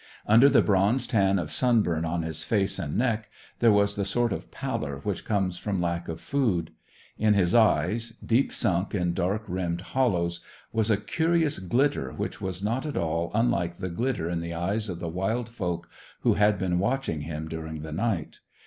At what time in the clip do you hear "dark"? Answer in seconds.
9.13-9.43